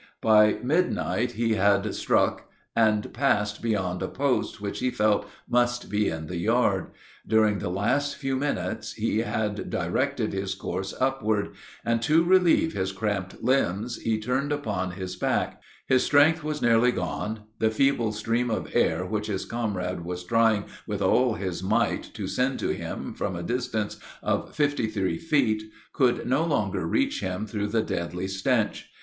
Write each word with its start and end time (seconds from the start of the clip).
By 0.19 0.53
midnight 0.63 1.33
he 1.33 1.53
had 1.53 1.93
struck 1.93 2.49
and 2.75 3.13
passed 3.13 3.61
beyond 3.61 4.01
a 4.01 4.07
post 4.07 4.59
which 4.59 4.79
he 4.79 4.89
felt 4.89 5.27
must 5.47 5.91
be 5.91 6.09
in 6.09 6.25
the 6.25 6.37
yard. 6.39 6.87
During 7.27 7.59
the 7.59 7.69
last 7.69 8.15
few 8.15 8.35
minutes 8.35 8.93
he 8.93 9.19
had 9.19 9.69
directed 9.69 10.33
his 10.33 10.55
course 10.55 10.95
upward, 10.99 11.51
and 11.85 12.01
to 12.01 12.23
relieve 12.23 12.73
his 12.73 12.91
cramped 12.91 13.43
limbs 13.43 13.97
he 13.97 14.19
turned 14.19 14.51
upon 14.51 14.93
his 14.93 15.15
back. 15.15 15.61
His 15.87 16.01
strength 16.03 16.43
was 16.43 16.63
nearly 16.63 16.91
gone; 16.91 17.41
the 17.59 17.69
feeble 17.69 18.11
stream 18.11 18.49
of 18.49 18.71
air 18.75 19.05
which 19.05 19.27
his 19.27 19.45
comrade 19.45 20.03
was 20.03 20.23
trying, 20.23 20.63
with 20.87 21.03
all 21.03 21.35
his 21.35 21.61
might, 21.61 22.09
to 22.15 22.25
send 22.25 22.57
to 22.57 22.69
him 22.69 23.13
from 23.13 23.35
a 23.35 23.43
distance 23.43 23.97
of 24.23 24.55
fifty 24.55 24.87
three 24.87 25.19
feet 25.19 25.61
could 25.93 26.25
no 26.25 26.43
longer 26.43 26.87
reach 26.87 27.19
him 27.19 27.45
through 27.45 27.67
the 27.67 27.83
deadly 27.83 28.27
stench. 28.27 28.89